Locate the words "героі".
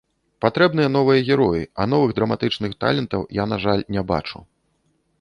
1.27-1.61